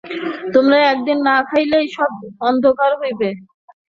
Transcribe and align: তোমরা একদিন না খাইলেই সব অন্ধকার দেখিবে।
তোমরা 0.53 0.77
একদিন 0.91 1.17
না 1.27 1.35
খাইলেই 1.49 1.87
সব 1.95 2.11
অন্ধকার 2.41 2.91
দেখিবে। 3.01 3.29